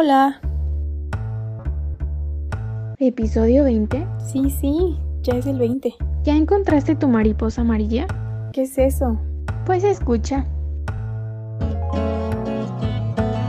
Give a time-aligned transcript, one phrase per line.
[0.00, 0.40] Hola.
[3.00, 4.06] ¿Episodio 20?
[4.30, 5.92] Sí, sí, ya es el 20.
[6.22, 8.06] ¿Ya encontraste tu mariposa amarilla?
[8.52, 9.20] ¿Qué es eso?
[9.66, 10.46] Pues escucha.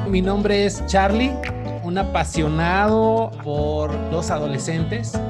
[0.10, 1.32] Mi nombre es Charlie,
[1.84, 5.22] un apasionado por los adolescentes.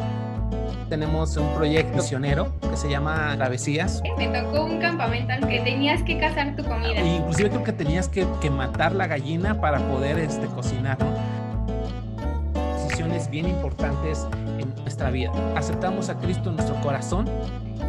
[0.90, 4.02] Tenemos un proyecto misionero que se llama Travesías.
[4.18, 7.00] Me tocó un campamento al que tenías que cazar tu comida.
[7.00, 11.14] E inclusive creo que tenías que, que matar la gallina para poder este, cocinar, ¿no?
[12.84, 14.26] Decisiones bien importantes
[14.58, 15.32] en nuestra vida.
[15.56, 17.30] Aceptamos a Cristo en nuestro corazón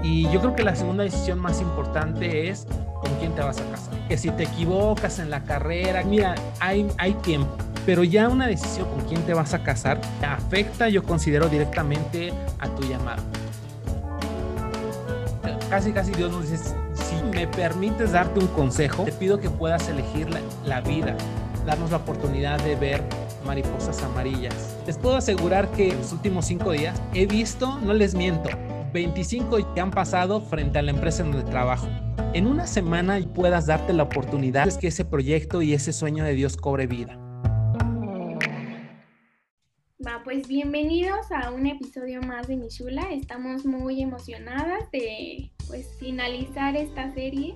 [0.02, 2.66] y yo creo que la segunda decisión más importante es
[3.00, 3.94] con quién te vas a casar.
[4.08, 7.56] Que si te equivocas en la carrera, mira, hay, hay tiempo
[7.87, 12.69] pero ya una decisión con quién te vas a casar afecta, yo considero directamente a
[12.69, 13.23] tu llamado.
[15.69, 19.89] Casi, casi Dios nos dice, si me permites darte un consejo, te pido que puedas
[19.89, 21.16] elegir la, la vida,
[21.65, 23.03] darnos la oportunidad de ver
[23.47, 24.77] mariposas amarillas.
[24.87, 28.50] Les puedo asegurar que en los últimos cinco días he visto, no les miento,
[28.92, 31.87] 25 que han pasado frente a la empresa en donde trabajo.
[32.33, 36.34] En una semana puedas darte la oportunidad de que ese proyecto y ese sueño de
[36.34, 37.19] Dios cobre vida.
[40.06, 43.12] Va, pues bienvenidos a un episodio más de Michula.
[43.12, 47.55] Estamos muy emocionadas de pues finalizar esta serie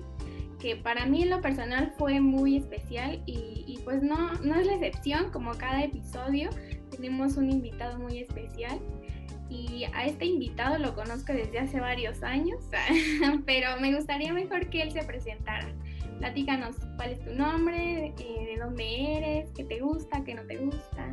[0.59, 4.67] que para mí en lo personal fue muy especial y, y pues no, no es
[4.67, 6.51] la excepción, como cada episodio
[6.91, 8.79] tenemos un invitado muy especial
[9.49, 12.59] y a este invitado lo conozco desde hace varios años,
[13.47, 15.73] pero me gustaría mejor que él se presentara.
[16.19, 20.57] Platícanos cuál es tu nombre, eh, de dónde eres, qué te gusta, qué no te
[20.57, 21.11] gusta.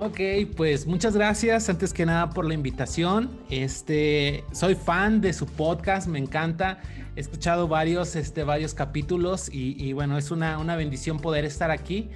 [0.00, 0.20] Ok,
[0.56, 3.36] pues muchas gracias antes que nada por la invitación.
[3.50, 6.80] Este, soy fan de su podcast, me encanta.
[7.16, 11.72] He escuchado varios, este, varios capítulos y, y bueno, es una, una, bendición poder estar
[11.72, 12.10] aquí.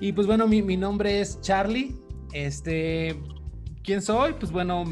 [0.00, 1.96] Y pues bueno, mi, mi, nombre es Charlie.
[2.32, 3.20] Este,
[3.82, 4.34] ¿quién soy?
[4.34, 4.84] Pues bueno,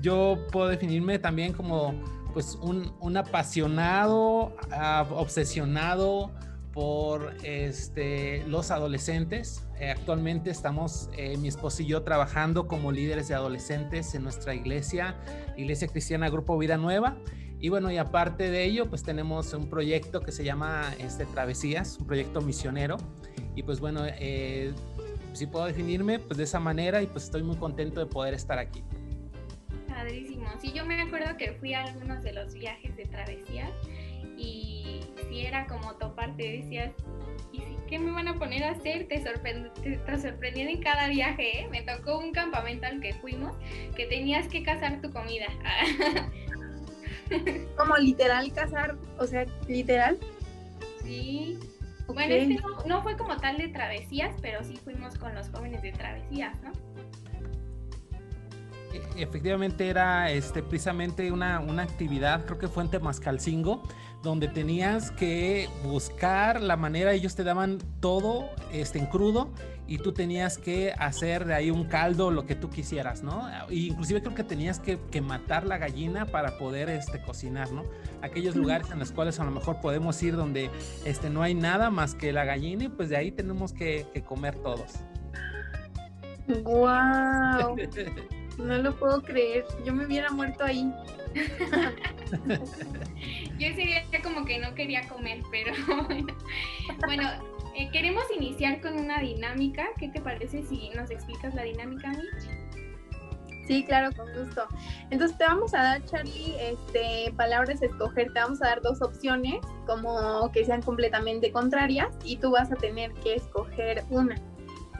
[0.00, 2.00] yo puedo definirme también como
[2.32, 6.30] pues un, un apasionado, uh, obsesionado
[6.72, 9.67] por este, los adolescentes.
[9.80, 14.54] Eh, actualmente estamos, eh, mi esposo y yo, trabajando como líderes de adolescentes en nuestra
[14.54, 15.16] iglesia,
[15.56, 17.16] Iglesia Cristiana Grupo Vida Nueva.
[17.60, 21.98] Y bueno, y aparte de ello, pues tenemos un proyecto que se llama este, Travesías,
[21.98, 22.96] un proyecto misionero.
[23.54, 24.72] Y pues bueno, eh,
[25.32, 28.58] si puedo definirme pues de esa manera y pues estoy muy contento de poder estar
[28.58, 28.82] aquí.
[29.88, 30.46] Padrísimo.
[30.60, 33.70] Sí, yo me acuerdo que fui a algunos de los viajes de Travesías
[34.38, 36.92] y si era como toparte, decías,
[37.52, 39.08] ¿y si, qué me van a poner a hacer?
[39.08, 41.68] Te, sorprend te, te sorprendían en cada viaje, ¿eh?
[41.70, 43.52] Me tocó un campamento al que fuimos
[43.96, 45.46] que tenías que cazar tu comida.
[47.76, 50.18] como literal cazar, o sea, literal.
[51.02, 51.58] Sí.
[52.06, 52.14] Okay.
[52.14, 55.82] Bueno, este no, no, fue como tal de travesías, pero sí fuimos con los jóvenes
[55.82, 56.72] de travesías, ¿no?
[59.16, 63.82] Efectivamente era este, precisamente una, una actividad, creo que fue en Temascalcingo,
[64.22, 69.50] donde tenías que buscar la manera, ellos te daban todo este, en crudo
[69.86, 73.48] y tú tenías que hacer de ahí un caldo, lo que tú quisieras, ¿no?
[73.70, 77.84] Y inclusive creo que tenías que, que matar la gallina para poder este, cocinar, ¿no?
[78.20, 80.70] Aquellos lugares en los cuales a lo mejor podemos ir donde
[81.04, 84.22] este, no hay nada más que la gallina y pues de ahí tenemos que, que
[84.22, 84.94] comer todos.
[86.64, 87.76] ¡Wow!
[88.58, 89.64] No lo puedo creer.
[89.84, 90.92] Yo me hubiera muerto ahí.
[93.58, 95.72] Yo ese día como que no quería comer, pero
[96.06, 96.34] bueno.
[97.06, 97.30] bueno
[97.76, 99.86] eh, queremos iniciar con una dinámica.
[99.98, 102.58] ¿Qué te parece si nos explicas la dinámica, Mitch?
[103.68, 104.66] Sí, claro, con gusto.
[105.10, 108.32] Entonces te vamos a dar, Charlie, este, palabras a escoger.
[108.32, 112.76] Te vamos a dar dos opciones, como que sean completamente contrarias, y tú vas a
[112.76, 114.36] tener que escoger una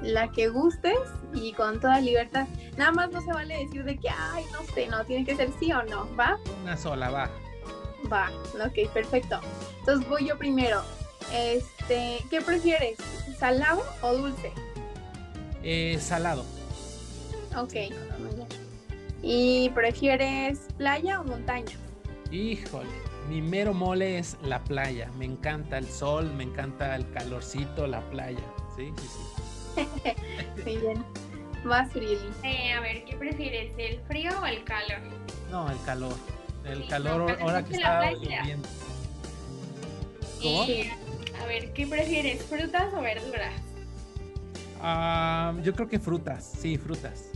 [0.03, 0.99] la que gustes
[1.35, 2.47] y con toda libertad.
[2.77, 5.51] Nada más no se vale decir de que, ay, no sé, no, tiene que ser
[5.59, 6.39] sí o no, ¿va?
[6.63, 7.31] Una sola, va.
[8.11, 8.31] Va,
[8.65, 9.41] ok, perfecto.
[9.81, 10.83] Entonces voy yo primero.
[11.33, 12.99] Este, ¿qué prefieres?
[13.39, 14.53] ¿Salado o dulce?
[15.63, 16.45] Eh, salado.
[17.57, 17.75] Ok.
[19.23, 21.77] ¿Y prefieres playa o montaña?
[22.31, 22.89] Híjole,
[23.29, 25.11] mi mero mole es la playa.
[25.19, 28.39] Me encanta el sol, me encanta el calorcito, la playa.
[28.77, 29.28] Sí, sí, sí.
[30.65, 31.05] Muy bien.
[31.65, 32.19] Más frío.
[32.45, 33.73] Eh, a ver, ¿qué prefieres?
[33.77, 35.01] ¿El frío o el calor?
[35.51, 36.15] No, el calor.
[36.65, 38.69] El sí, calor no, ahora que está lloviendo.
[40.43, 40.91] Eh,
[41.43, 42.43] a ver, ¿qué prefieres?
[42.45, 43.55] ¿Frutas o verduras?
[44.81, 47.31] Uh, yo creo que frutas, sí, frutas.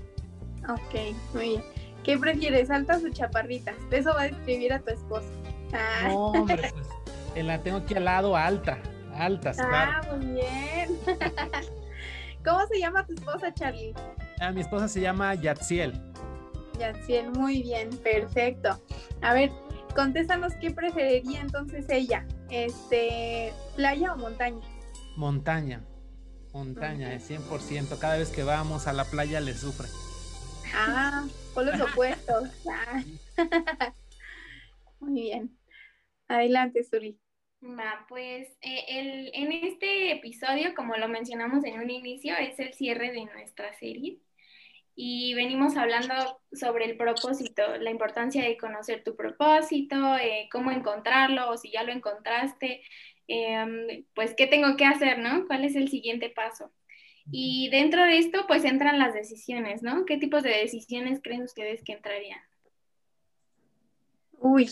[0.68, 1.64] Ok, muy bien.
[2.04, 3.74] ¿Qué prefieres, altas o chaparritas?
[3.90, 5.26] Eso va a describir a tu esposa.
[5.72, 6.08] Ah.
[6.08, 6.72] No, hombre,
[7.32, 8.78] pues la tengo aquí al lado alta,
[9.14, 9.92] altas, ah, claro.
[9.94, 10.98] Ah, muy bien.
[12.44, 13.94] ¿Cómo se llama tu esposa, Charlie?
[14.40, 15.92] Ah, mi esposa se llama Yatsiel.
[16.78, 18.80] Yatsiel, muy bien, perfecto.
[19.20, 19.50] A ver,
[19.94, 24.60] contéstanos qué preferiría entonces ella, este, playa o montaña.
[25.16, 25.84] Montaña,
[26.52, 27.98] montaña, es 100%.
[27.98, 29.86] Cada vez que vamos a la playa le sufre.
[30.74, 31.24] Ah,
[31.54, 32.48] con los opuestos.
[32.68, 33.02] Ah.
[35.00, 35.58] Muy bien.
[36.28, 37.18] Adelante, Suri.
[38.08, 43.12] Pues eh, el, en este episodio, como lo mencionamos en un inicio, es el cierre
[43.12, 44.18] de nuestra serie
[44.96, 51.50] y venimos hablando sobre el propósito, la importancia de conocer tu propósito, eh, cómo encontrarlo
[51.50, 52.82] o si ya lo encontraste,
[53.28, 55.46] em, pues qué tengo que hacer, ¿no?
[55.46, 56.72] ¿Cuál es el siguiente paso?
[57.30, 60.04] Y dentro de esto, pues entran las decisiones, ¿no?
[60.04, 62.40] ¿Qué tipos de decisiones creen ustedes que entrarían?
[64.40, 64.68] Uy,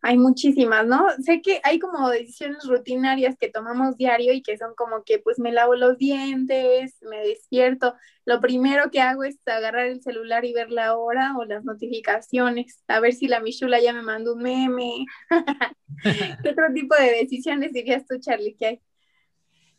[0.00, 1.06] hay muchísimas, ¿no?
[1.24, 5.38] Sé que hay como decisiones rutinarias que tomamos diario y que son como que pues
[5.38, 7.94] me lavo los dientes, me despierto.
[8.24, 12.82] Lo primero que hago es agarrar el celular y ver la hora o las notificaciones,
[12.86, 15.06] a ver si la Michula ya me mandó un meme.
[16.42, 18.80] ¿Qué otro tipo de decisiones dirías tú, Charlie, que hay?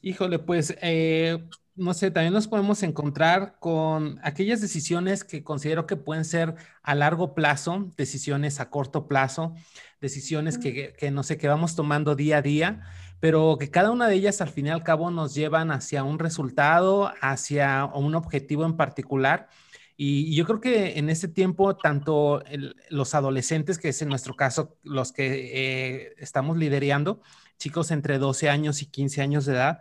[0.02, 1.38] Híjole, pues eh,
[1.80, 6.94] no sé, también nos podemos encontrar con aquellas decisiones que considero que pueden ser a
[6.94, 9.56] largo plazo, decisiones a corto plazo,
[10.02, 12.82] decisiones que, no sé, que vamos tomando día a día,
[13.22, 16.20] pero que cada una de ellas al fin y al cabo nos llevan hacia un
[16.20, 19.48] resultado, hacia un objetivo en particular.
[19.96, 22.44] Y yo creo que en este tiempo, tanto
[22.90, 27.22] los adolescentes, que es en nuestro caso los que eh, estamos liderando,
[27.58, 29.80] chicos entre 12 años y 15 años de edad,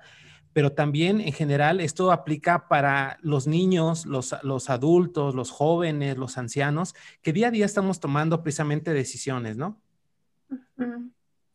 [0.53, 6.39] pero también en general esto aplica para los niños, los, los adultos, los jóvenes, los
[6.39, 9.81] ancianos, que día a día estamos tomando precisamente decisiones, ¿no?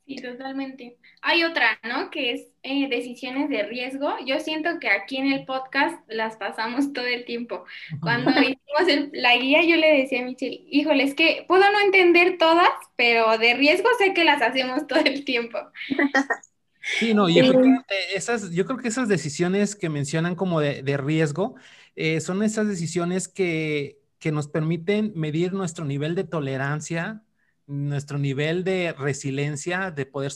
[0.05, 0.97] Sí, totalmente.
[1.21, 2.09] Hay otra, ¿no?
[2.09, 4.13] Que es eh, decisiones de riesgo.
[4.25, 7.63] Yo siento que aquí en el podcast las pasamos todo el tiempo.
[8.01, 12.37] Cuando hicimos la guía, yo le decía a Michelle, híjole, es que puedo no entender
[12.37, 15.57] todas, pero de riesgo sé que las hacemos todo el tiempo.
[16.83, 17.81] Sí, no, que
[18.13, 21.55] esas, yo creo que esas decisiones que mencionan como de, riesgo
[21.95, 27.23] eh, son esas decisiones que, que nos permiten medir nuestro nivel de tolerancia,
[27.67, 30.33] nuestro nivel de resiliencia, de poder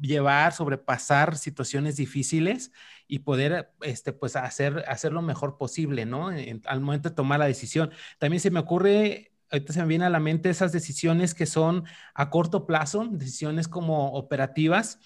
[0.00, 2.72] llevar, sobrepasar situaciones difíciles
[3.08, 6.30] y poder, este, pues, hacer, hacer lo mejor posible, ¿no?
[6.64, 7.90] al momento de tomar la decisión.
[8.18, 11.84] También se me ocurre, ahorita se me viene a la mente esas decisiones que son
[12.14, 15.00] a corto plazo, decisiones como operativas,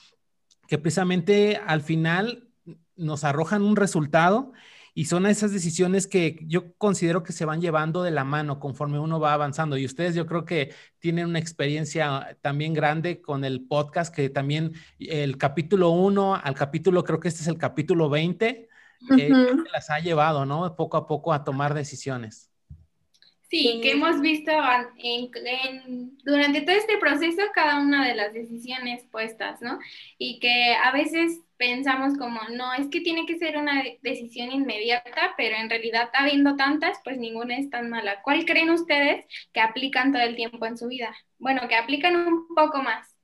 [0.69, 2.49] que precisamente al final
[2.97, 4.53] nos arrojan un resultado
[4.97, 9.01] y son esas decisiones que yo considero que se van llevando de la mano conforme
[9.01, 9.77] uno va avanzando.
[9.77, 14.75] Y ustedes yo creo que tienen una experiencia también grande con el podcast, que también
[15.01, 18.69] el capítulo 1 al capítulo, creo que este es el capítulo 20,
[19.19, 19.31] eh,
[19.73, 20.77] las ha llevado, ¿no?
[20.77, 22.54] Poco a poco a tomar decisiones.
[23.51, 24.51] Sí, que hemos visto
[26.25, 29.79] durante todo este proceso cada una de las decisiones puestas, ¿no?
[30.19, 35.35] Y que a veces pensamos como, no, es que tiene que ser una decisión inmediata,
[35.37, 38.23] pero en realidad habiendo tantas, pues ninguna es tan mala.
[38.23, 41.15] ¿Cuál creen ustedes que aplican todo el tiempo en su vida?
[41.39, 43.15] Bueno, que aplican un poco más.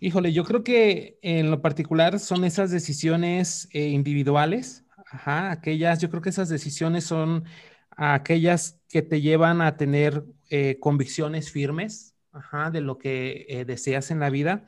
[0.00, 4.81] Híjole, yo creo que en lo particular son esas decisiones eh, individuales
[5.12, 7.44] Ajá, aquellas, yo creo que esas decisiones son
[7.90, 14.10] aquellas que te llevan a tener eh, convicciones firmes ajá, de lo que eh, deseas
[14.10, 14.64] en la vida.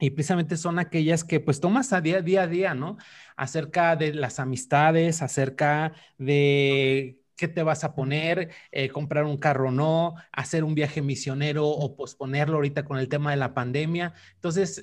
[0.00, 2.98] Y precisamente son aquellas que pues tomas a día, día a día, ¿no?
[3.36, 9.68] Acerca de las amistades, acerca de qué te vas a poner, eh, comprar un carro
[9.68, 14.14] o no, hacer un viaje misionero o posponerlo ahorita con el tema de la pandemia.
[14.36, 14.82] Entonces,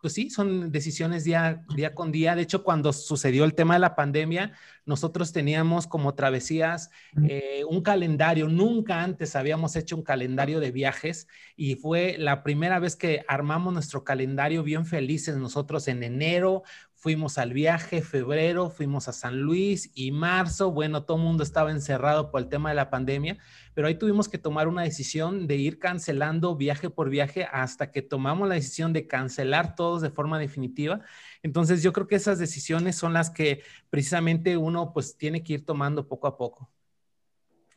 [0.00, 2.34] pues sí, son decisiones día, día con día.
[2.34, 4.52] De hecho, cuando sucedió el tema de la pandemia,
[4.86, 6.90] nosotros teníamos como travesías
[7.28, 8.48] eh, un calendario.
[8.48, 13.72] Nunca antes habíamos hecho un calendario de viajes y fue la primera vez que armamos
[13.72, 16.62] nuestro calendario bien felices nosotros en enero
[17.00, 21.70] fuimos al viaje, febrero, fuimos a San Luis y marzo, bueno, todo el mundo estaba
[21.70, 23.38] encerrado por el tema de la pandemia,
[23.72, 28.02] pero ahí tuvimos que tomar una decisión de ir cancelando viaje por viaje hasta que
[28.02, 31.00] tomamos la decisión de cancelar todos de forma definitiva.
[31.42, 35.64] Entonces yo creo que esas decisiones son las que precisamente uno pues tiene que ir
[35.64, 36.70] tomando poco a poco.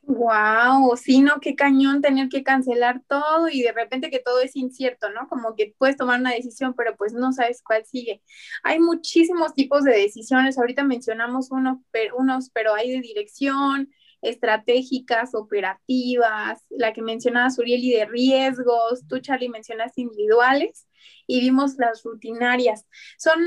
[0.06, 4.54] Wow, sí, no, qué cañón tener que cancelar todo y de repente que todo es
[4.58, 5.30] incierto, ¿no?
[5.30, 8.22] Como que puedes tomar una decisión, pero pues no sabes cuál sigue.
[8.64, 13.90] Hay muchísimos tipos de decisiones, ahorita mencionamos uno, pero, unos, pero hay de dirección,
[14.24, 20.88] estratégicas, operativas, la que mencionaba Suriel y de riesgos, tú Charlie mencionas individuales
[21.28, 22.86] y vimos las rutinarias.
[23.18, 23.40] Son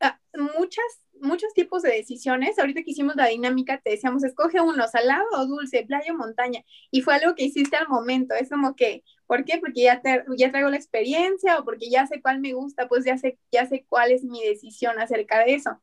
[0.00, 0.20] ah,
[0.58, 0.84] muchas
[1.20, 2.58] muchos tipos de decisiones.
[2.58, 6.62] Ahorita que hicimos la dinámica, te decíamos, escoge uno, salado o dulce, playa o montaña.
[6.90, 8.34] Y fue algo que hiciste al momento.
[8.34, 9.58] Es como que, ¿por qué?
[9.58, 10.00] Porque ya,
[10.36, 13.66] ya traigo la experiencia o porque ya sé cuál me gusta, pues ya sé, ya
[13.66, 15.80] sé cuál es mi decisión acerca de eso.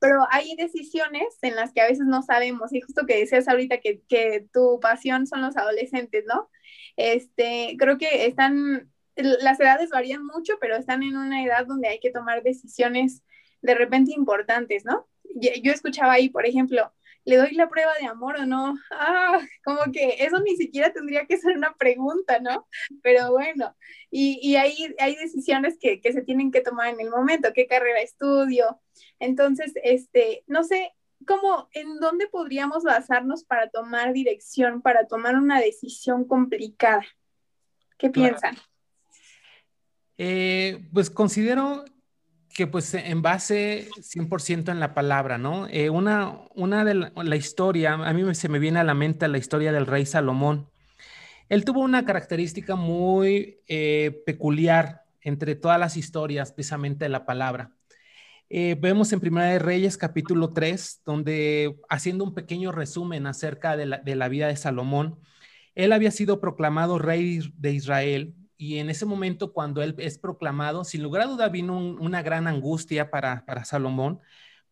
[0.00, 2.72] Pero hay decisiones en las que a veces no sabemos.
[2.72, 6.50] Y justo que decías ahorita que, que tu pasión son los adolescentes, ¿no?
[6.96, 12.00] Este, creo que están, las edades varían mucho, pero están en una edad donde hay
[12.00, 13.22] que tomar decisiones
[13.62, 15.08] de repente importantes, ¿no?
[15.34, 16.92] Yo escuchaba ahí, por ejemplo,
[17.24, 18.76] ¿le doy la prueba de amor o no?
[18.90, 22.66] Ah, como que eso ni siquiera tendría que ser una pregunta, ¿no?
[23.02, 23.76] Pero bueno,
[24.10, 27.66] y, y hay, hay decisiones que, que, se tienen que tomar en el momento, qué
[27.66, 28.80] carrera estudio.
[29.18, 30.92] Entonces, este, no sé,
[31.26, 37.04] ¿cómo, en dónde podríamos basarnos para tomar dirección, para tomar una decisión complicada?
[37.98, 38.56] ¿Qué piensan?
[40.18, 41.84] Eh, pues considero
[42.54, 45.66] que pues en base 100% en la palabra, ¿no?
[45.68, 49.38] Eh, una, una de la, historia, a mí se me viene a la mente la
[49.38, 50.68] historia del rey Salomón.
[51.48, 57.72] Él tuvo una característica muy eh, peculiar entre todas las historias, precisamente de la palabra.
[58.50, 63.86] Eh, vemos en Primera de Reyes capítulo 3, donde haciendo un pequeño resumen acerca de
[63.86, 65.18] la, de la vida de Salomón,
[65.74, 70.84] él había sido proclamado rey de Israel y en ese momento, cuando él es proclamado,
[70.84, 74.20] sin lugar a duda vino una gran angustia para, para Salomón,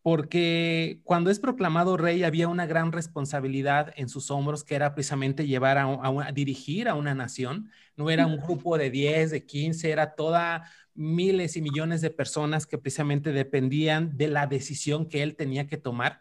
[0.00, 5.44] porque cuando es proclamado rey había una gran responsabilidad en sus hombros, que era precisamente
[5.44, 7.73] llevar a, dirigir a una nación.
[7.97, 12.68] No era un grupo de 10, de 15, era toda miles y millones de personas
[12.68, 16.20] que precisamente dependían de la decisión que él tenía que tomar.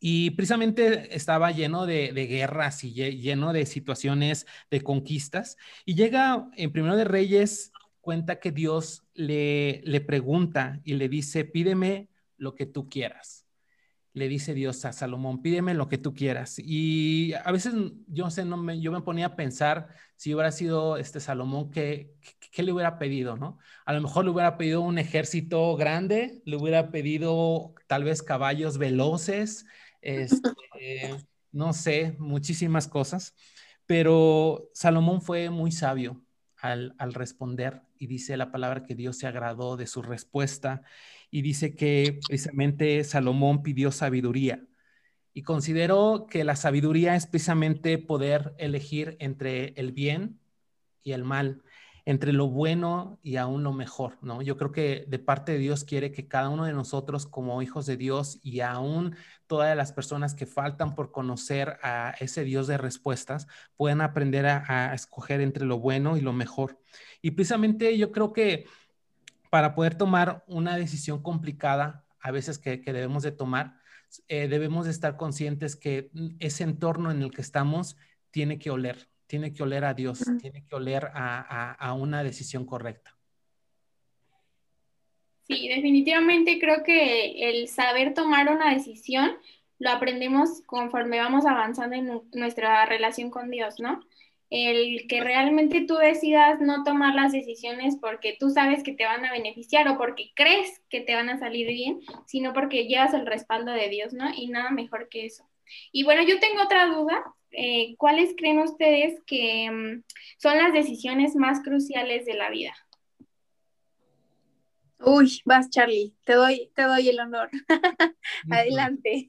[0.00, 5.58] Y precisamente estaba lleno de, guerras y lleno de situaciones de conquistas.
[5.84, 11.44] Y llega en Primero de Reyes, cuenta que Dios le, le pregunta y le dice,
[11.44, 13.46] pídeme lo que tú quieras.
[14.12, 16.58] Le dice Dios a Salomón, pídeme lo que tú quieras.
[16.58, 17.74] Y a veces
[18.08, 22.16] yo sé, me, yo me ponía a pensar si hubiera sido este Salomón, ¿qué,
[22.50, 23.36] ¿qué, le hubiera pedido?
[23.36, 23.58] ¿no?
[23.84, 28.78] A lo mejor le hubiera pedido un ejército grande, le hubiera pedido tal vez caballos
[28.78, 29.64] veloces,
[30.02, 31.16] este,
[31.52, 33.34] no sé, muchísimas cosas,
[33.86, 36.22] pero Salomón fue muy sabio
[36.60, 40.82] al, responder y dice la palabra que Dios se agradó de su respuesta
[41.30, 44.64] y dice que precisamente Salomón pidió sabiduría
[45.32, 50.40] y consideró que la sabiduría es precisamente poder elegir entre el bien
[51.02, 51.62] y el mal
[52.06, 54.42] entre lo bueno y aún lo mejor, ¿no?
[54.42, 57.86] Yo creo que de parte de Dios quiere que cada uno de nosotros como hijos
[57.86, 59.16] de Dios y aún
[59.50, 64.94] todas las personas que faltan por conocer a ese Dios de respuestas puedan aprender a,
[64.94, 66.78] escoger entre lo bueno y lo mejor.
[67.20, 68.66] Y precisamente yo creo que
[69.50, 73.74] para poder tomar una decisión complicada, a veces que, debemos de tomar,
[74.28, 77.96] eh, debemos de estar conscientes que ese entorno en el que estamos
[78.30, 83.16] tiene que oler, tiene que oler a Dios, tiene que oler a, una decisión correcta.
[85.50, 89.32] Sí, definitivamente creo que el saber tomar una decisión
[89.78, 94.00] lo aprendemos conforme vamos avanzando en nuestra relación con Dios, ¿no?
[94.50, 99.24] El que realmente tú decidas no tomar las decisiones porque tú sabes que te van
[99.24, 103.26] a beneficiar o porque crees que te van a salir bien, sino porque llevas el
[103.26, 104.26] respaldo de Dios, ¿no?
[104.34, 105.48] Y nada mejor que eso.
[105.92, 110.02] Y bueno, yo tengo otra duda eh, ¿cuáles creen ustedes que mm,
[110.38, 112.74] son las decisiones más cruciales de la vida?
[115.02, 117.48] Uy, vas Charlie, te doy, te doy el honor.
[118.50, 119.26] Adelante.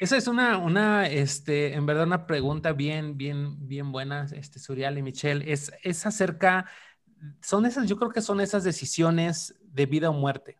[0.00, 4.98] Esa es una, una, este, en verdad una pregunta bien, bien, bien buena, este, Surial
[4.98, 5.50] y Michelle.
[5.50, 6.66] Es, es acerca,
[7.40, 10.58] son esas, yo creo que son esas decisiones de vida o muerte.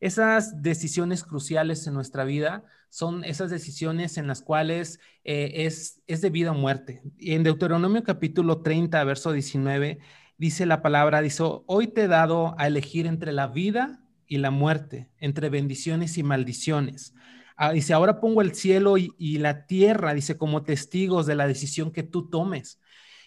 [0.00, 6.22] Esas decisiones cruciales en nuestra vida son esas decisiones en las cuales eh, es, es
[6.22, 7.02] de vida o muerte.
[7.18, 9.98] Y en Deuteronomio capítulo 30, verso 19,
[10.40, 14.50] dice la palabra, dice, hoy te he dado a elegir entre la vida y la
[14.50, 17.12] muerte, entre bendiciones y maldiciones.
[17.56, 21.90] Ah, dice, ahora pongo el cielo y, la tierra, dice, como testigos de la decisión
[21.90, 22.80] que tú tomes.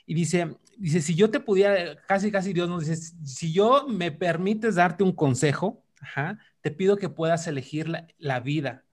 [0.07, 4.11] Y dice, dice, si yo te pudiera, casi, casi Dios nos dice, si yo me
[4.11, 5.85] permites darte un consejo,
[6.61, 8.85] te pido que puedas elegir la, vida,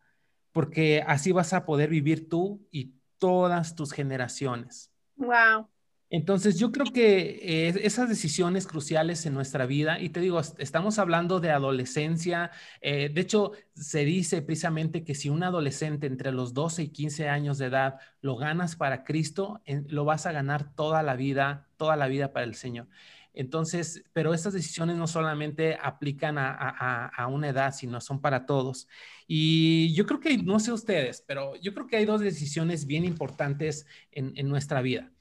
[0.53, 4.93] porque así vas a poder vivir tú y todas tus generaciones.
[5.17, 5.71] Wow.
[6.13, 10.99] Entonces, yo creo que eh, esas decisiones cruciales en nuestra vida, y te digo, estamos
[10.99, 12.51] hablando de adolescencia,
[12.81, 17.29] eh, de hecho, se dice precisamente que si un adolescente entre los 12 y 15
[17.29, 21.95] años de edad lo ganas para Cristo, lo vas a ganar toda la vida, toda
[21.95, 22.89] la vida para el Señor.
[23.33, 28.89] Entonces, pero estas decisiones no solamente aplican a, una edad, sino son para todos.
[29.29, 33.05] Y yo creo que, no sé ustedes, pero yo creo que hay dos decisiones bien
[33.05, 35.13] importantes en, en nuestra vida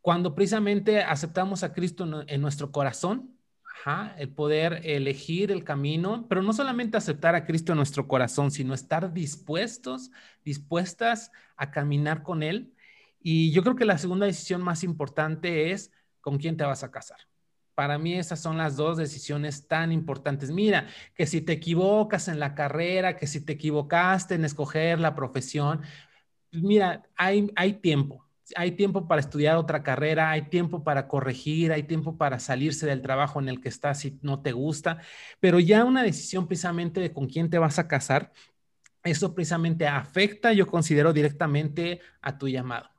[0.00, 3.36] cuando precisamente aceptamos a Cristo en, nuestro corazón,
[4.18, 8.74] el poder elegir el camino, pero no solamente aceptar a Cristo en nuestro corazón, sino
[8.74, 10.10] estar dispuestos,
[10.44, 12.74] dispuestas a caminar con Él.
[13.22, 16.90] Y yo creo que la segunda decisión más importante es con quién te vas a
[16.90, 17.18] casar.
[17.74, 20.50] Para mí esas son las dos decisiones tan importantes.
[20.50, 25.14] Mira, que si te equivocas en la carrera, que si te equivocaste en escoger la
[25.14, 25.80] profesión,
[26.52, 31.84] mira, hay, hay tiempo hay tiempo para estudiar otra carrera, hay tiempo para corregir, hay
[31.84, 34.98] tiempo para salirse del trabajo en el que estás si no te gusta,
[35.40, 38.32] pero ya una decisión precisamente de con quién te vas a casar,
[39.04, 42.90] eso precisamente afecta, yo considero directamente a tu llamado.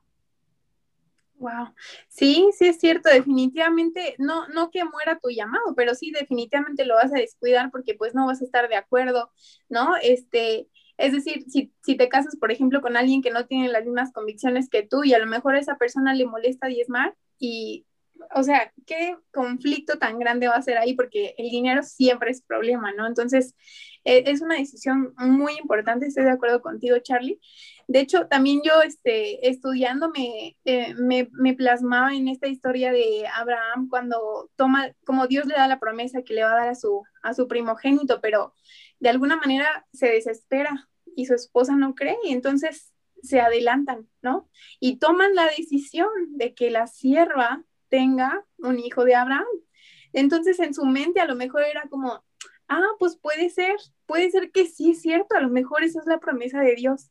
[1.42, 1.74] Wow.
[2.08, 6.94] Sí, sí es cierto, definitivamente, no, no que muera tu llamado, pero sí definitivamente lo
[6.94, 9.32] vas a descuidar porque pues no vas a estar de acuerdo,
[9.68, 9.96] ¿no?
[10.00, 10.68] Este,
[11.02, 14.12] es decir, si, si, te casas, por ejemplo, con alguien que no tiene las mismas
[14.12, 17.84] convicciones que tú y a lo mejor a esa persona le molesta diezmar y,
[18.36, 20.94] o sea, ¿qué conflicto tan grande va a ser ahí?
[20.94, 23.08] Porque el dinero siempre es problema, ¿no?
[23.08, 23.56] Entonces,
[24.04, 27.40] e, es una decisión muy importante, estoy de acuerdo contigo, Charlie.
[27.88, 33.26] De hecho, también yo, este, estudiando, me, eh, me, me plasmaba en esta historia de
[33.34, 36.74] Abraham cuando toma, como Dios le da la promesa que le va a dar a
[36.76, 38.54] su, a su primogénito, pero
[39.00, 42.92] de alguna manera se desespera y su esposa no cree y entonces
[43.22, 44.48] se adelantan, ¿no?
[44.80, 49.46] Y toman la decisión de que la sierva tenga un hijo de Abraham.
[50.12, 52.24] Entonces en su mente a lo mejor era como,
[52.68, 53.76] ah, pues puede ser,
[54.06, 57.10] puede ser que sí es cierto, a lo mejor esa es la promesa de Dios,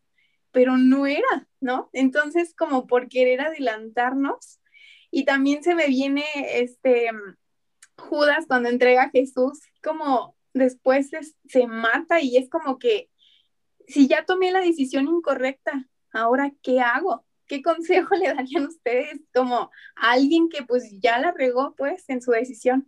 [0.51, 1.89] pero no era, ¿no?
[1.93, 4.59] Entonces como por querer adelantarnos.
[5.13, 7.09] Y también se me viene este
[7.97, 11.09] Judas cuando entrega a Jesús, como después
[11.47, 13.09] se, mata y es como que,
[13.91, 17.25] si ya tomé la decisión incorrecta, ahora ¿qué hago?
[17.47, 22.21] ¿Qué consejo le darían ustedes como a alguien que pues ya la regó pues en
[22.21, 22.87] su decisión?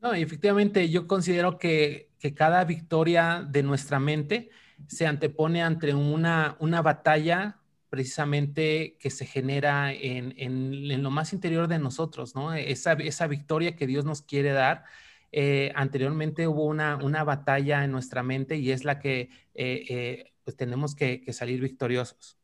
[0.00, 4.50] No, efectivamente yo considero que, que cada victoria de nuestra mente
[4.86, 7.58] se antepone ante una, una batalla
[7.90, 12.52] precisamente que se genera en, en, lo más interior de nosotros, ¿no?
[12.52, 14.84] Esa, esa victoria que Dios nos quiere dar
[15.30, 19.28] eh, anteriormente hubo una, una, batalla en nuestra mente y es la que
[19.60, 22.38] eh, eh, pues tenemos que, salir victoriosos.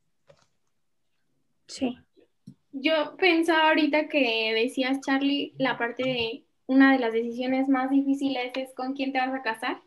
[1.69, 1.97] Sí.
[2.73, 8.51] Yo pensaba ahorita que decías, Charlie, la parte de una de las decisiones más difíciles
[8.57, 9.81] es con quién te vas a casar.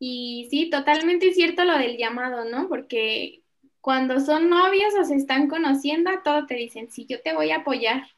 [0.00, 2.68] Y sí, totalmente cierto lo del llamado, ¿no?
[2.68, 3.42] Porque
[3.80, 7.58] cuando son novios o se están conociendo, todo te dicen, sí, yo te voy a
[7.58, 8.08] apoyar,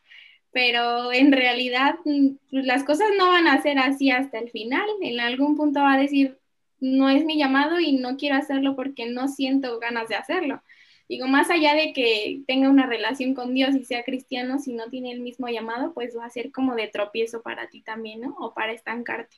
[0.52, 4.88] pero en realidad mm, las cosas no van a ser así hasta el final.
[5.02, 6.38] En algún punto va a decir,
[6.82, 10.62] no es mi llamado y no quiero hacerlo porque no siento ganas de hacerlo.
[11.08, 14.90] Digo, más allá de que tenga una relación con Dios y sea cristiano, si no
[14.90, 18.34] tiene el mismo llamado, pues va a ser como de tropiezo para ti también, ¿no?
[18.40, 19.36] O para estancarte.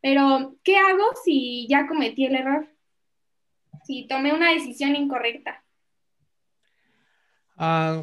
[0.00, 2.66] Pero, ¿qué hago si ya cometí el error?
[3.84, 5.62] Si tomé una decisión incorrecta.
[7.56, 8.02] Ah,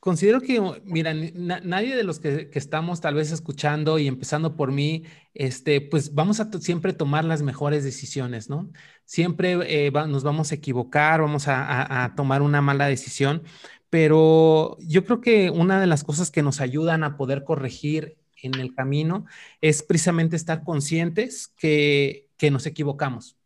[0.00, 5.04] Considero que, mira, nadie de los que, estamos tal vez escuchando y empezando por mí,
[5.34, 8.70] este, pues vamos a siempre tomar las mejores decisiones, ¿no?
[9.04, 13.42] Siempre eh, nos vamos a equivocar, vamos a, tomar una mala decisión,
[13.90, 18.54] pero yo creo que una de las cosas que nos ayudan a poder corregir en
[18.54, 19.26] el camino
[19.60, 23.36] es precisamente estar conscientes que, que nos equivocamos,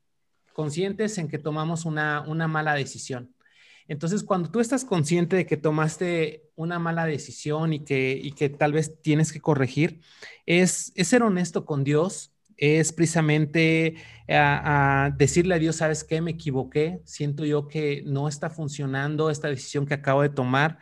[0.52, 3.34] conscientes en que tomamos una, una mala decisión.
[3.88, 8.72] Entonces, cuando tú estás consciente de que tomaste una mala decisión y que, que tal
[8.72, 10.00] vez tienes que corregir,
[10.46, 13.96] es, ser honesto con Dios, es precisamente
[15.16, 16.20] decirle a Dios, ¿sabes qué?
[16.20, 20.78] Me equivoqué, siento yo que no está funcionando esta decisión que acabo de tomar.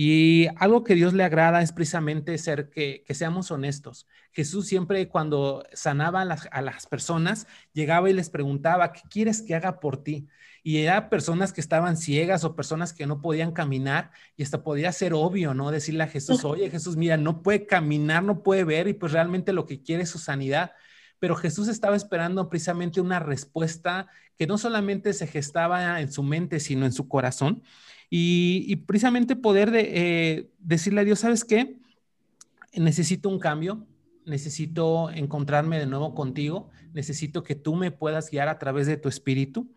[0.00, 4.06] Y algo que Dios le agrada es precisamente ser que, seamos honestos.
[4.30, 9.80] Jesús siempre cuando sanaba a las, personas, llegaba y les preguntaba, ¿qué quieres que haga
[9.80, 10.28] por ti?
[10.62, 14.92] y era personas que estaban ciegas o personas que no podían caminar y hasta podía
[14.92, 15.70] ser obvio, ¿no?
[15.72, 19.52] Decirle a Jesús, oye Jesús, mira, no puede caminar, no puede ver y pues realmente
[19.52, 20.72] lo que quiere es su sanidad.
[21.18, 26.60] Pero Jesús estaba esperando precisamente una respuesta que no solamente se gestaba en su mente,
[26.60, 27.62] sino en su corazón.
[28.10, 31.76] Y, precisamente poder de, eh, decirle a Dios, ¿sabes qué?
[32.72, 33.86] Necesito un cambio,
[34.24, 39.08] necesito encontrarme de nuevo contigo, necesito que tú me puedas guiar a través de tu
[39.08, 39.68] espíritu.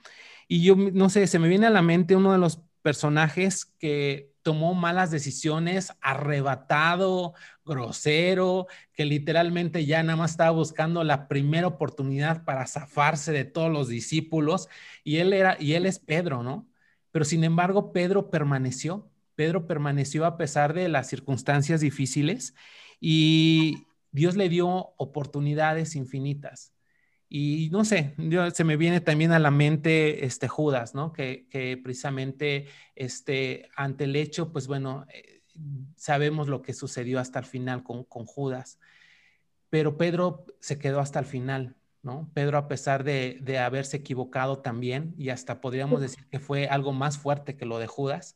[0.48, 4.31] Y yo, no sé, se me viene a la mente uno de los personajes que
[4.44, 7.34] tomó malas decisiones, arrebatado,
[7.66, 13.72] grosero, que literalmente ya nada más estaba buscando la primera oportunidad para zafarse de todos
[13.72, 14.68] los discípulos
[15.04, 16.68] y él era y él es Pedro, ¿no?
[17.12, 19.10] Pero sin embargo, Pedro permaneció.
[19.36, 22.56] Pedro permaneció a pesar de las circunstancias difíciles
[23.00, 26.74] y Dios le dio oportunidades infinitas.
[27.34, 28.14] Y no sé,
[28.54, 31.14] se me viene también a la mente este Judas, ¿no?
[31.14, 35.42] Que, precisamente este, ante el hecho, pues bueno, eh,
[35.96, 38.80] sabemos lo que sucedió hasta el final con, con Judas.
[39.70, 42.30] Pero Pedro se quedó hasta el final, ¿no?
[42.34, 46.92] Pedro, a pesar de, de, haberse equivocado también, y hasta podríamos decir que fue algo
[46.92, 48.36] más fuerte que lo de Judas,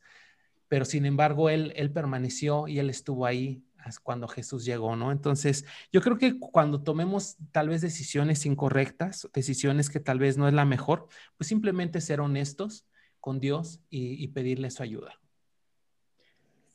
[0.68, 3.62] pero sin embargo, él, él permaneció y él estuvo ahí
[4.02, 5.12] cuando Jesús llegó, ¿no?
[5.12, 10.48] Entonces, yo creo que cuando tomemos tal vez decisiones incorrectas, decisiones que tal vez no
[10.48, 12.86] es la mejor, pues simplemente ser honestos
[13.20, 15.18] con Dios y, pedirle su ayuda.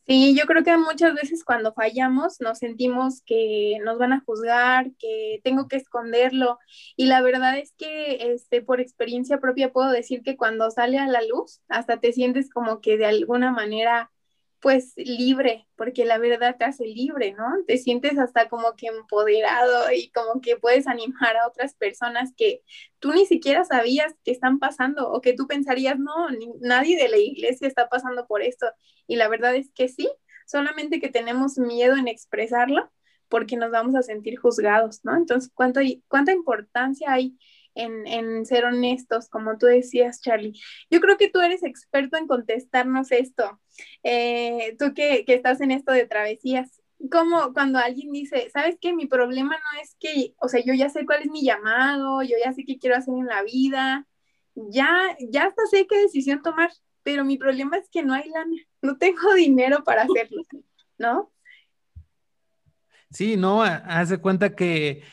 [0.06, 4.91] Sí, yo creo que muchas veces cuando fallamos nos sentimos que nos van a juzgar,
[5.00, 6.60] que tengo que esconderlo.
[6.97, 11.08] Y la verdad es que este, por experiencia propia puedo decir que cuando sale a
[11.08, 14.12] la luz, hasta te sientes como que de alguna manera
[14.62, 17.45] pues libre, porque la verdad te hace libre, ¿no?
[17.67, 22.62] Te sientes hasta como que empoderado y como que puedes animar a otras personas que
[23.00, 26.28] tú ni siquiera sabías que están pasando o que tú pensarías, no,
[26.62, 28.67] nadie de la iglesia está pasando por esto.
[29.08, 30.10] Y la verdad es que sí,
[30.45, 32.91] solamente que tenemos miedo en expresarlo
[33.28, 35.15] porque nos vamos a sentir juzgados, ¿no?
[35.15, 37.38] Entonces, ¿cuánto, ¿cuánta importancia hay
[37.75, 40.60] en, ser honestos, como tú decías, Charlie.
[40.89, 43.60] Yo creo que tú eres experto en contestarnos esto.
[44.03, 46.81] Eh, tú que, estás en esto de travesías,
[47.12, 48.93] como cuando alguien dice, ¿sabes qué?
[48.93, 52.36] Mi problema no es que, o sea, yo ya sé cuál es mi llamado, yo
[52.43, 54.07] ya sé qué quiero hacer en la vida,
[54.55, 56.71] ya, ya hasta sé qué decisión tomar,
[57.03, 60.43] pero mi problema es que no hay lana, no tengo dinero para hacerlo,
[60.97, 61.31] ¿no?
[63.10, 65.03] Sí, no, haz de cuenta que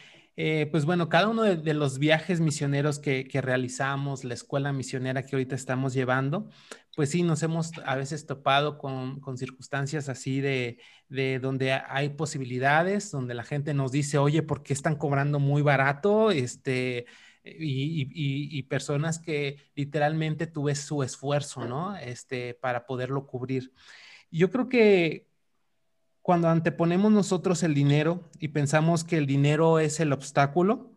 [0.40, 5.34] eh, pues bueno, cada uno de, los viajes misioneros que, realizamos, la escuela misionera que
[5.34, 6.48] ahorita estamos llevando,
[6.94, 10.78] pues sí, nos hemos a veces topado con, circunstancias así de,
[11.42, 16.30] donde hay posibilidades, donde la gente nos dice, oye, ¿por qué están cobrando muy barato?
[16.30, 17.06] Este,
[17.42, 21.96] y, personas que literalmente tuve su esfuerzo, ¿no?
[21.96, 23.72] Este, para poderlo cubrir.
[24.30, 25.27] Yo creo que,
[26.28, 30.92] cuando anteponemos nosotros el dinero y pensamos que el dinero es el obstáculo,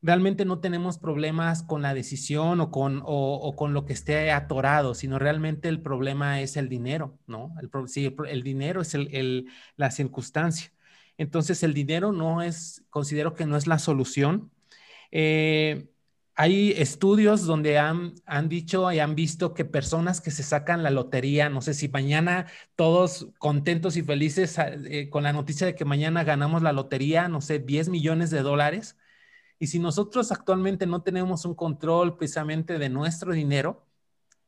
[0.00, 4.94] realmente no tenemos problemas con la decisión o con, o, con lo que esté atorado,
[4.94, 7.52] sino realmente el problema es el dinero, ¿no?
[7.60, 10.70] El, sí, el, dinero es el, la circunstancia.
[11.18, 14.52] Entonces, el dinero no es, considero que no es la solución.
[15.10, 15.89] Eh,
[16.40, 20.88] hay estudios donde han, han, dicho y han visto que personas que se sacan la
[20.88, 25.74] lotería, no sé si mañana todos contentos y felices ah, eh, con la noticia de
[25.74, 28.96] que mañana ganamos la lotería, no sé, 10 millones de dólares.
[29.58, 33.86] Y si nosotros actualmente no tenemos un control precisamente de nuestro dinero,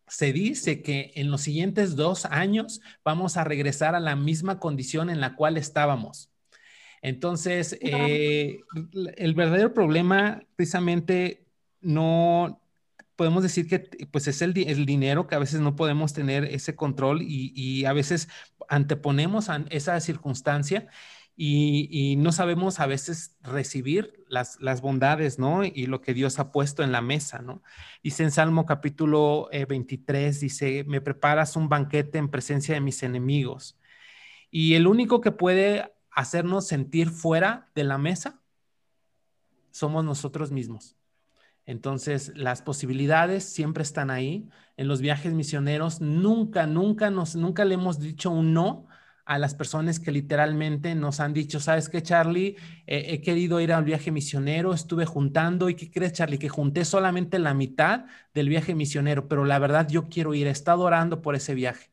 [0.06, 5.10] se dice que en los siguientes dos años vamos a regresar a la misma condición
[5.10, 6.30] en la cual estábamos.
[7.02, 8.60] Entonces, eh,
[9.16, 11.42] el verdadero problema precisamente
[11.82, 12.62] no
[13.16, 13.78] podemos decir que
[14.10, 18.28] pues es el, dinero que a veces no podemos tener ese control y, a veces
[18.68, 20.88] anteponemos a esa circunstancia
[21.36, 25.64] y, no sabemos a veces recibir las, las, bondades, ¿no?
[25.64, 27.62] Y lo que Dios ha puesto en la mesa, ¿no?
[28.02, 33.02] Dice en Salmo capítulo 23, eh, dice, me preparas un banquete en presencia de mis
[33.02, 33.78] enemigos.
[34.50, 38.40] Y el único que puede hacernos sentir fuera de la mesa
[39.70, 40.96] somos nosotros mismos.
[41.66, 44.48] Entonces, las posibilidades siempre están ahí.
[44.76, 48.86] En los viajes misioneros, nunca, nunca nos, nunca le hemos dicho un no
[49.24, 52.56] a las personas que literalmente nos han dicho, ¿sabes qué, Charlie?
[52.86, 56.38] he querido ir al viaje misionero, estuve juntando, ¿y qué crees, Charlie?
[56.38, 60.50] Que junté solamente la mitad del viaje misionero, pero la verdad yo quiero ir, he
[60.50, 61.91] estado orando por ese viaje.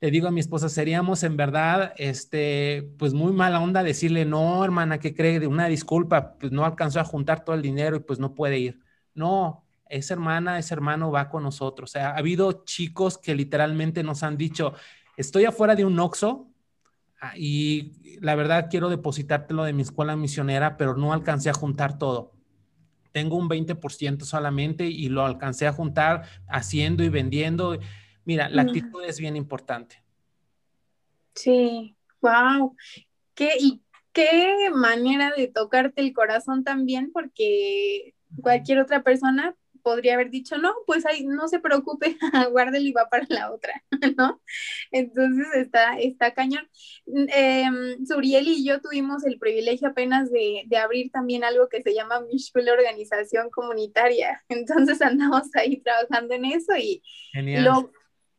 [0.00, 4.64] Le digo a mi esposa, seríamos en verdad, este, pues muy mala onda decirle, no,
[4.64, 5.46] hermana, ¿qué cree?
[5.46, 8.80] Una disculpa, pues no alcanzó a juntar todo el dinero y pues no puede ir.
[9.14, 11.90] No, esa hermana, ese hermano va con nosotros.
[11.90, 14.72] O sea, ha habido chicos que literalmente nos han dicho,
[15.18, 16.50] estoy afuera de un Oxxo,
[17.20, 21.98] Ah, y la verdad quiero depositártelo de mi escuela misionera, pero no alcancé a juntar
[21.98, 22.32] todo.
[23.12, 27.78] Tengo un 20% solamente y lo alcancé a juntar haciendo y vendiendo.
[28.30, 30.04] Mira, la actitud es bien importante.
[31.34, 32.76] Sí, wow.
[33.34, 40.30] ¿Qué, y qué manera de tocarte el corazón también, porque cualquier otra persona podría haber
[40.30, 42.18] dicho, no, pues ahí no se preocupe,
[42.52, 43.82] guárdelo y va para la otra,
[44.16, 44.40] ¿no?
[44.92, 46.68] Entonces está, está cañón.
[47.34, 47.66] Eh,
[48.06, 52.20] Suriel y yo tuvimos el privilegio apenas de, de abrir también algo que se llama
[52.20, 54.40] Mishpul Organización Comunitaria.
[54.48, 57.02] Entonces andamos ahí trabajando en eso y
[57.34, 57.90] lo,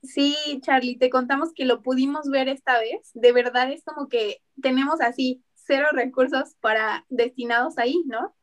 [0.01, 3.11] sí, Charlie, te contamos que lo pudimos ver esta vez.
[3.13, 8.35] De verdad es como que tenemos así cero recursos para destinados ahí, ¿no?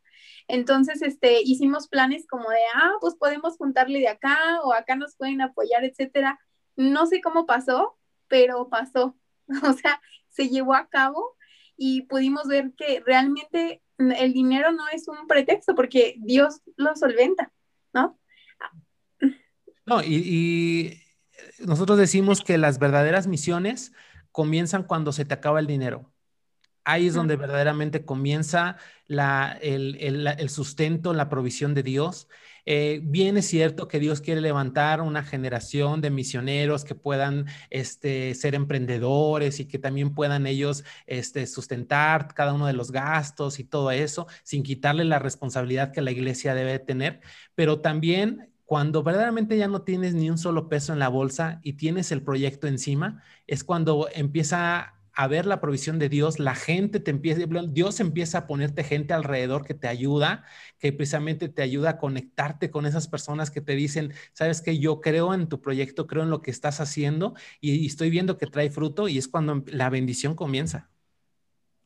[0.49, 5.15] Entonces, este, hicimos planes como de, ah, pues podemos juntarle de acá o acá nos
[5.17, 6.39] pueden apoyar, etcétera.
[6.77, 9.17] No sé cómo pasó, pero pasó.
[9.65, 11.37] O sea, se llevó a cabo
[11.77, 17.51] y pudimos ver que realmente el dinero no es un pretexto porque Dios lo solventa,
[17.95, 18.19] ¿no?
[19.87, 21.03] No, y, y
[21.67, 23.93] nosotros decimos que las verdaderas misiones
[24.33, 26.13] comienzan cuando se te acaba el dinero.
[26.85, 32.29] Ahí es donde verdaderamente comienza el, sustento, la provisión de Dios.
[32.65, 38.35] Eh, bien es cierto que Dios quiere levantar una generación de misioneros que puedan este,
[38.35, 43.65] ser emprendedores y que también puedan ellos este, sustentar cada uno de los gastos y
[43.65, 47.21] todo eso, sin quitarle la responsabilidad que la iglesia debe tener,
[47.55, 51.73] pero también cuando verdaderamente ya no tienes ni un solo peso en la bolsa y
[51.73, 57.01] tienes el proyecto encima, es cuando empieza a ver la provisión de Dios, la gente
[57.01, 60.45] te empieza, Dios empieza a ponerte gente alrededor que te ayuda,
[60.79, 65.01] que precisamente te ayuda a conectarte con esas personas que te dicen, sabes que yo
[65.01, 68.69] creo en tu proyecto, creo en lo que estás haciendo y, estoy viendo que trae
[68.69, 70.91] fruto y es cuando la bendición comienza.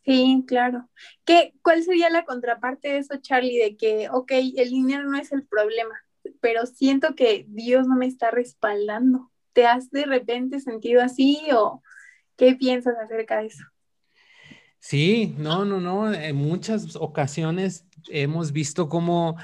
[0.04, 0.88] Sí, claro.
[1.24, 3.56] ¿Qué, ¿Cuál sería la contraparte de eso, Charlie?
[3.56, 5.94] De que, ok, el dinero no es el problema,
[6.40, 9.30] pero siento que Dios no me está respaldando.
[9.52, 11.82] ¿Te has de repente sentido así o,
[12.36, 13.64] ¿Qué piensas acerca de eso?
[14.78, 16.12] Sí, no, no, no.
[16.12, 19.36] En muchas ocasiones hemos visto como,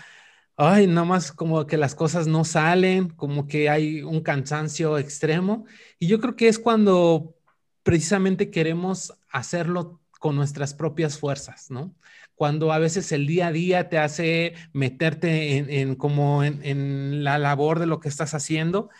[0.57, 5.64] ay, nada más como que las cosas no salen, como que hay un cansancio extremo.
[5.99, 7.37] Y yo creo que es cuando
[7.85, 11.95] precisamente queremos hacerlo con nuestras propias fuerzas, ¿no?
[12.38, 17.38] Cuando a veces el día a día te hace meterte en, como en, en, la
[17.38, 18.90] labor de lo que estás haciendo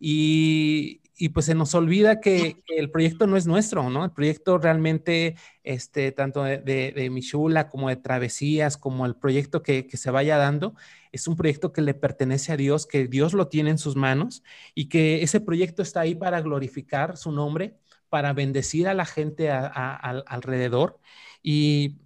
[0.00, 4.04] y, y pues se nos olvida que, el proyecto no es nuestro, ¿no?
[4.04, 9.86] El proyecto realmente, este, tanto de, de, Michula como de Travesías, como el proyecto que,
[9.86, 10.74] que, se vaya dando,
[11.12, 14.42] es un proyecto que le pertenece a Dios, que Dios lo tiene en sus manos
[14.74, 17.76] y que ese proyecto está ahí para glorificar su nombre,
[18.08, 20.98] para bendecir a la gente alrededor.
[21.42, 21.96] Y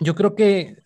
[0.00, 0.82] yo creo que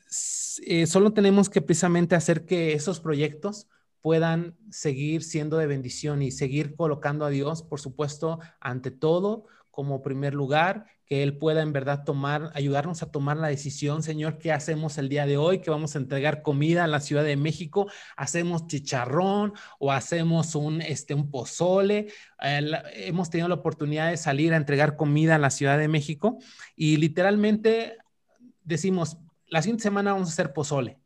[0.66, 3.68] eh, solo tenemos que precisamente hacer que esos proyectos
[4.00, 10.02] puedan seguir siendo de bendición y seguir colocando a Dios, por supuesto, ante todo como
[10.02, 14.52] primer lugar, que Él pueda en verdad tomar, ayudarnos a tomar la decisión, Señor, ¿qué
[14.52, 15.60] hacemos el día de hoy?
[15.60, 20.82] Que vamos a entregar comida a la Ciudad de México, hacemos chicharrón o hacemos un,
[20.82, 22.08] este, un pozole.
[22.40, 26.38] hemos tenido la oportunidad de salir a entregar comida a la Ciudad de México
[26.76, 27.96] y literalmente
[28.70, 30.98] decimos, la siguiente semana vamos a hacer pozole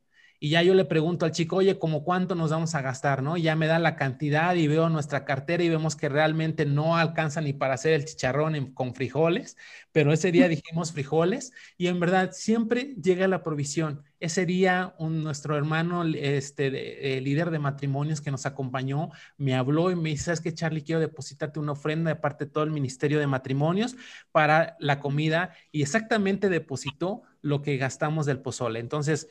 [0.44, 3.22] y ya yo le pregunto al chico, oye, ¿cómo cuánto nos vamos a gastar?
[3.22, 3.38] ¿no?
[3.38, 7.40] ya me da la cantidad y veo nuestra cartera y vemos que realmente no alcanza
[7.40, 9.56] ni para hacer el chicharrón con frijoles,
[9.90, 14.02] pero ese día dijimos frijoles y en verdad siempre llega la provisión.
[14.20, 19.96] Ese día un, nuestro hermano, este, líder de matrimonios que nos acompañó, me habló y
[19.96, 20.84] me dice, ¿sabes qué, Charlie?
[20.84, 23.96] Quiero depositarte una ofrenda de parte de todo el Ministerio de Matrimonios
[24.30, 28.80] para la comida y exactamente depositó lo que gastamos del pozole.
[28.80, 29.28] Entonces,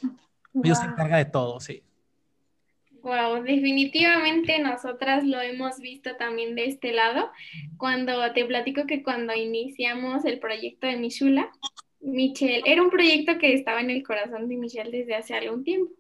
[0.53, 1.81] Dios se encarga de todo, sí.
[3.01, 7.31] Wow, definitivamente nosotras lo hemos visto también de este lado.
[7.77, 11.51] Cuando te platico que cuando iniciamos el proyecto de Michula,
[11.99, 15.91] Michelle, era un proyecto que estaba en el corazón de Michelle desde hace algún tiempo.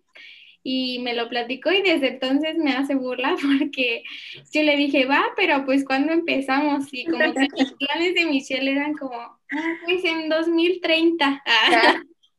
[0.63, 4.03] Y me lo platicó y desde entonces me hace burla porque
[4.51, 8.71] yo le dije, va, pero pues cuando empezamos y como que los planes de Michelle
[8.71, 11.43] eran como, ah, pues en 2030.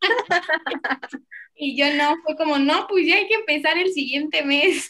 [1.57, 4.89] Y yo no, fue como, no, pues ya hay que empezar el siguiente mes.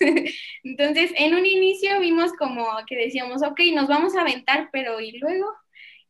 [0.64, 5.18] Entonces, en un inicio vimos como que decíamos, ok, nos vamos a aventar, pero ¿y
[5.18, 5.46] luego?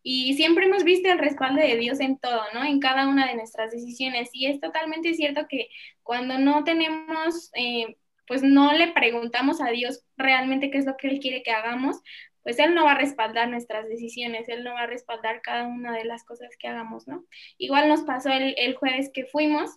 [0.06, 2.62] Y siempre hemos visto el respaldo de Dios en todo, ¿no?
[2.62, 4.28] En cada una de nuestras decisiones.
[4.34, 5.68] Y es totalmente cierto que
[6.02, 11.08] cuando no tenemos, eh, pues no le preguntamos a Dios realmente qué es lo que
[11.08, 12.02] Él quiere que hagamos,
[12.42, 15.96] pues Él no va a respaldar nuestras decisiones, Él no va a respaldar cada una
[15.96, 17.24] de las cosas que hagamos, ¿no?
[17.56, 19.70] Igual nos pasó el, el jueves que fuimos,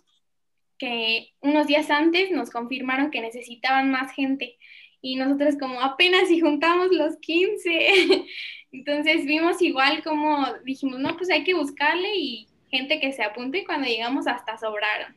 [0.76, 4.58] que unos días antes nos confirmaron que necesitaban más gente
[5.00, 8.26] y nosotros como apenas si juntamos los 15.
[8.72, 13.58] Entonces vimos igual como dijimos, no, pues hay que buscarle y gente que se apunte
[13.58, 15.16] y cuando llegamos hasta sobraron,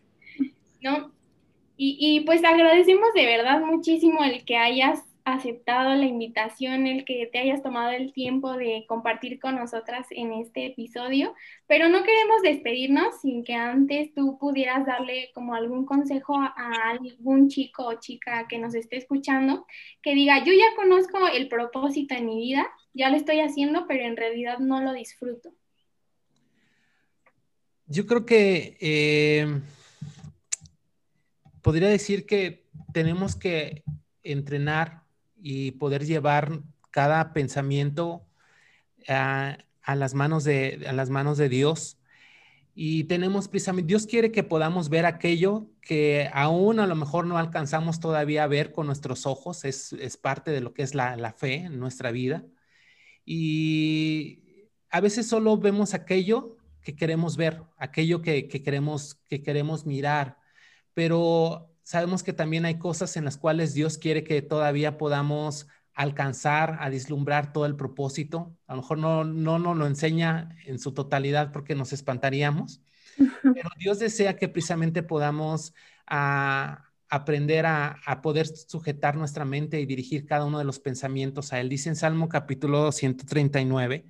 [0.81, 1.11] ¿no?
[1.75, 7.29] Y, y pues agradecemos de verdad muchísimo el que hayas aceptado la invitación, el que
[7.31, 11.33] te hayas tomado el tiempo de compartir con nosotras en este episodio,
[11.67, 16.53] pero no queremos despedirnos sin que antes tú pudieras darle como algún consejo a,
[16.89, 19.65] algún chico o chica que nos esté escuchando,
[20.01, 24.03] que diga, yo ya conozco el propósito en mi vida, ya lo estoy haciendo, pero
[24.03, 25.53] en realidad no lo disfruto.
[27.87, 29.61] Yo creo que eh,
[31.61, 33.83] podría decir que tenemos que
[34.23, 35.00] entrenar
[35.41, 38.25] y poder llevar cada pensamiento
[39.07, 39.57] a,
[39.95, 41.97] las, manos de, a las manos de Dios.
[42.73, 47.37] Y tenemos precisamente, Dios quiere que podamos ver aquello que aún a lo mejor no
[47.37, 51.55] alcanzamos todavía a ver con nuestros ojos, es, parte de lo que es la, fe
[51.55, 52.45] en nuestra vida.
[53.25, 59.85] Y a veces solo vemos aquello que queremos ver, aquello que, que, queremos, que queremos
[59.85, 60.37] mirar,
[60.93, 66.77] pero sabemos que también hay cosas en las cuales Dios quiere que todavía podamos alcanzar
[66.79, 68.55] a vislumbrar todo el propósito.
[68.67, 72.81] A lo mejor no, no nos lo enseña en su totalidad porque nos espantaríamos,
[73.43, 75.73] pero Dios desea que precisamente podamos
[76.07, 81.51] ah, aprender a, a, poder sujetar nuestra mente y dirigir cada uno de los pensamientos
[81.51, 81.67] a Él.
[81.67, 84.05] Dice en Salmo capítulo 139,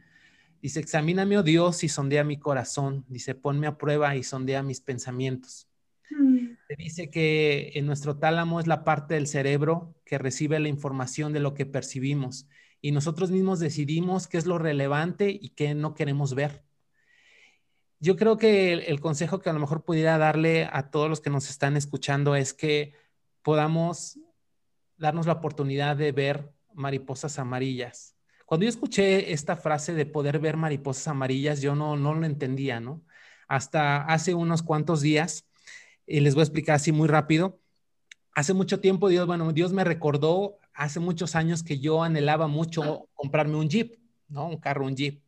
[0.61, 3.05] dice, examíname, oh Dios, y sondea mi corazón.
[3.07, 5.67] Dice, ponme a prueba y sondea mis pensamientos
[6.75, 11.39] dice que en nuestro tálamo es la parte del cerebro que recibe la información de
[11.39, 12.47] lo que percibimos
[12.81, 16.63] y nosotros mismos decidimos qué es lo relevante y qué no queremos ver.
[17.99, 21.29] Yo creo que el, consejo que a lo mejor pudiera darle a todos los que
[21.29, 22.93] nos están escuchando es que
[23.43, 24.19] podamos
[24.97, 28.15] darnos la oportunidad de ver mariposas amarillas.
[28.47, 32.79] Cuando yo escuché esta frase de poder ver mariposas amarillas, yo no, no lo entendía,
[32.79, 33.03] ¿no?
[33.47, 35.45] Hasta hace unos cuantos días
[36.11, 37.59] y les voy a explicar así muy rápido.
[38.33, 43.09] Hace mucho tiempo Dios, bueno, Dios me recordó hace muchos años que yo anhelaba mucho
[43.13, 43.95] comprarme un Jeep,
[44.27, 44.47] ¿no?
[44.47, 45.21] Un carro, un Jeep.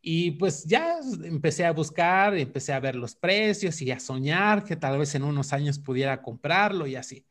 [0.00, 4.76] Y pues ya empecé a buscar, empecé a ver los precios y a soñar que
[4.76, 7.26] tal vez en unos años pudiera comprarlo y así.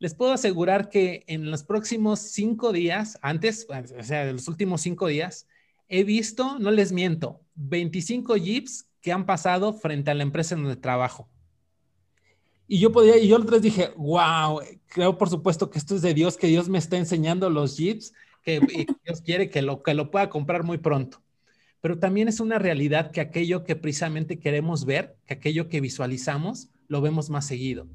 [0.00, 4.80] Les puedo asegurar que en los próximos cinco días, antes, o sea, de los últimos
[4.80, 5.46] cinco días,
[5.88, 10.62] he visto, no les miento, 25 Jeeps que han pasado frente a la empresa en
[10.64, 11.28] donde trabajo.
[12.72, 16.14] Y yo podía, y yo les dije, wow, creo por supuesto que esto es de
[16.14, 18.12] Dios, que Dios me está enseñando los jeeps,
[18.44, 18.60] que
[19.04, 21.20] Dios quiere que lo, que lo pueda comprar muy pronto.
[21.80, 26.68] Pero también es una realidad que aquello que precisamente queremos ver, que aquello que visualizamos,
[26.86, 27.88] lo vemos más seguido.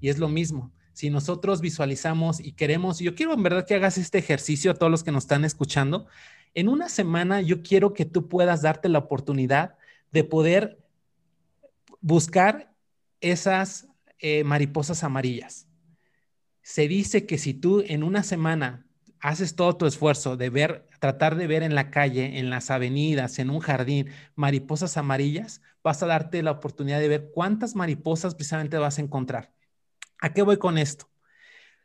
[0.00, 0.70] Y es lo mismo.
[0.92, 4.92] Si nosotros visualizamos y queremos, yo quiero en verdad que hagas este ejercicio a todos
[4.92, 6.04] los que nos están escuchando.
[6.52, 9.76] En una semana yo quiero que tú puedas darte la oportunidad
[10.12, 10.78] de poder
[12.02, 12.70] buscar
[13.22, 13.89] esas
[14.20, 15.68] eh, mariposas amarillas.
[16.62, 18.86] Se dice que si tú en una semana
[19.20, 23.38] haces todo tu esfuerzo de ver, tratar de ver en la calle, en las avenidas,
[23.38, 28.78] en un jardín, mariposas amarillas, vas a darte la oportunidad de ver cuántas mariposas precisamente
[28.78, 29.52] vas a encontrar.
[30.20, 31.10] ¿A qué voy con esto?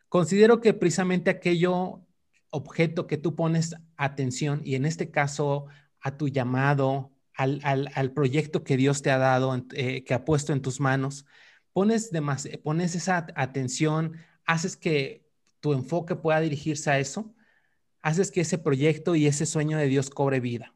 [0.09, 2.01] Considero que precisamente aquello
[2.49, 5.67] objeto que tú pones atención y en este caso
[5.99, 10.61] a tu llamado, al, proyecto que Dios te ha dado, eh, que ha puesto en
[10.61, 11.25] tus manos,
[11.75, 14.13] pones, esa atención,
[14.45, 15.27] haces que
[15.59, 17.35] tu enfoque pueda dirigirse a eso,
[18.01, 20.73] haces que ese proyecto y ese sueño de Dios cobre vida.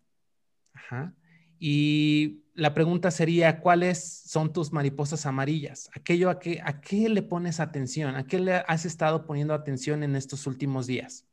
[1.57, 5.89] Y la pregunta sería, ¿cuáles son tus mariposas amarillas?
[5.93, 10.17] Aquello a a qué le pones atención, a qué le has estado poniendo atención en
[10.17, 11.25] estos últimos días.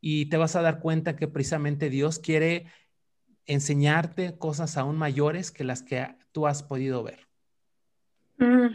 [0.00, 2.66] Y te vas a dar cuenta que precisamente Dios quiere
[3.46, 7.33] enseñarte cosas aún mayores que las que tú has podido ver.
[8.38, 8.68] Mm,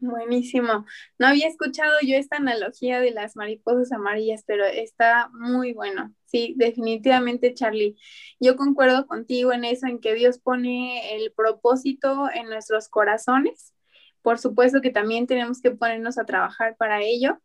[0.00, 0.86] buenísimo.
[1.18, 6.14] No había escuchado yo esta analogía de las mariposas amarillas, pero está muy bueno.
[6.26, 7.96] Sí, definitivamente, Charlie.
[8.40, 13.74] Yo concuerdo contigo en eso, en que Dios pone el propósito en nuestros corazones.
[14.22, 17.40] Por supuesto que también tenemos que ponernos a trabajar para ello.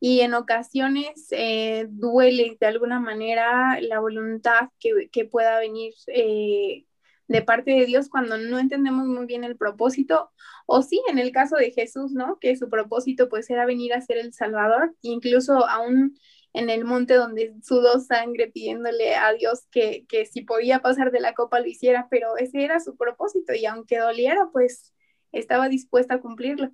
[0.00, 6.86] Y en ocasiones eh, duele de alguna manera la voluntad que, pueda venir eh,
[7.28, 10.30] de parte de Dios cuando no entendemos muy bien el propósito,
[10.66, 12.38] o sí, en el caso de Jesús, ¿no?
[12.40, 16.18] Que su propósito pues era venir a ser el Salvador, incluso aún
[16.54, 21.20] en el monte donde sudó sangre pidiéndole a Dios que, que si podía pasar de
[21.20, 24.92] la copa lo hiciera, pero ese era su propósito y aunque doliera, pues
[25.32, 26.72] estaba dispuesta a cumplirlo.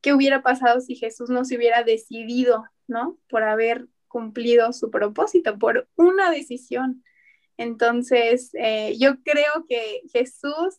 [0.00, 3.18] ¿Qué hubiera pasado si Jesús no se hubiera decidido, ¿no?
[3.28, 7.02] Por haber cumplido su propósito, por una decisión.
[7.56, 10.78] Entonces, eh, yo creo que Jesús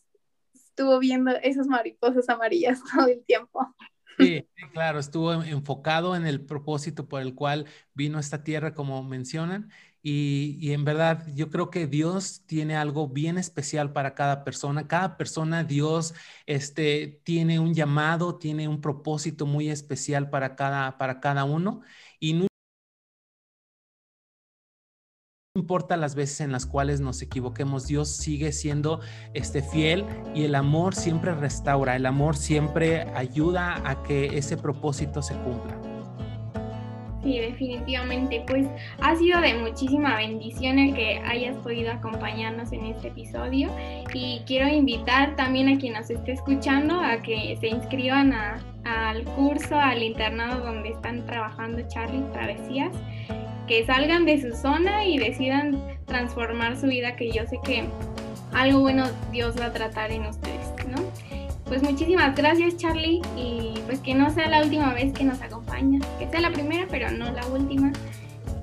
[0.54, 3.74] estuvo viendo esas mariposas amarillas todo el tiempo.
[4.18, 9.02] Sí, claro, estuvo enfocado en el propósito por el cual vino a esta tierra, como
[9.04, 9.70] mencionan,
[10.02, 14.86] y, en verdad yo creo que Dios tiene algo bien especial para cada persona.
[14.88, 16.14] Cada persona, Dios,
[16.46, 21.82] este, tiene un llamado, tiene un propósito muy especial para cada, para cada uno,
[22.20, 22.47] y
[25.58, 29.00] importa las veces en las cuales nos equivoquemos, Dios sigue siendo
[29.34, 30.04] este fiel
[30.34, 35.78] y el amor siempre restaura, el amor siempre ayuda a que ese propósito se cumpla.
[37.22, 38.66] Sí, definitivamente, pues
[39.00, 43.70] ha sido de muchísima bendición el que hayas podido acompañarnos en este episodio
[44.14, 48.32] y quiero invitar también a quien nos esté escuchando a que se inscriban
[48.84, 52.92] al curso, al internado donde están trabajando Charlie Travesías
[53.68, 57.84] que salgan de su zona y decidan transformar su vida, que yo sé que
[58.52, 61.02] algo bueno Dios va a tratar en ustedes, ¿no?
[61.66, 66.02] Pues muchísimas gracias Charlie y pues que no sea la última vez que nos acompañas,
[66.18, 67.92] que sea la primera pero no la última,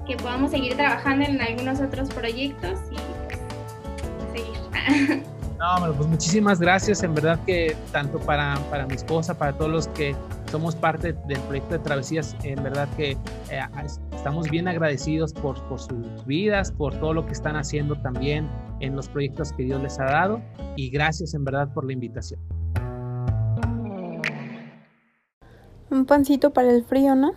[0.07, 5.23] que podamos seguir trabajando en algunos otros proyectos y seguir.
[5.57, 9.87] No, pues muchísimas gracias, en verdad que tanto para, para mi esposa, para todos los
[9.87, 10.13] que
[10.51, 13.61] somos parte del proyecto de Travesías, en verdad que eh,
[14.13, 18.95] estamos bien agradecidos por, por sus vidas, por todo lo que están haciendo también en
[18.95, 20.41] los proyectos que Dios les ha dado
[20.75, 22.39] y gracias en verdad por la invitación.
[25.89, 27.33] Un pancito para el frío, ¿no?